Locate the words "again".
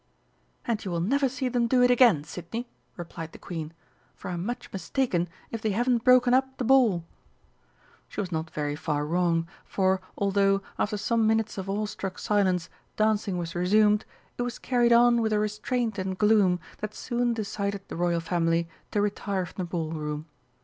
1.91-2.23